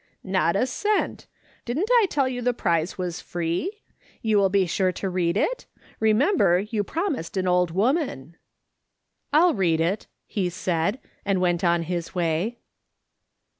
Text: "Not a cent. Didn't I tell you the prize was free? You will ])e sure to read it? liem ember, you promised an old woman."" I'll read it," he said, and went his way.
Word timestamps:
"Not 0.39 0.55
a 0.55 0.65
cent. 0.65 1.27
Didn't 1.63 1.89
I 1.91 2.07
tell 2.09 2.27
you 2.27 2.41
the 2.41 2.55
prize 2.55 2.97
was 2.97 3.21
free? 3.21 3.83
You 4.23 4.39
will 4.39 4.55
])e 4.55 4.65
sure 4.65 4.91
to 4.91 5.09
read 5.11 5.37
it? 5.37 5.67
liem 6.01 6.23
ember, 6.23 6.57
you 6.61 6.83
promised 6.83 7.37
an 7.37 7.47
old 7.47 7.69
woman."" 7.69 8.35
I'll 9.31 9.53
read 9.53 9.79
it," 9.79 10.07
he 10.25 10.49
said, 10.49 10.99
and 11.23 11.39
went 11.39 11.61
his 11.61 12.15
way. 12.15 12.57